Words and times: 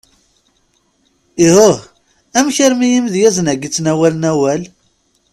Ihuh! 1.47 1.77
amek 2.37 2.57
armi 2.65 2.87
imedyazen 2.91 3.51
agi 3.53 3.67
ttnawalen 3.69 4.29
awal? 4.31 4.61